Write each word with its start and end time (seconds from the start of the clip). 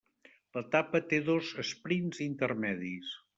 L'etapa 0.55 1.01
té 1.11 1.19
dos 1.27 1.51
esprints 1.65 2.23
intermedis. 2.29 3.15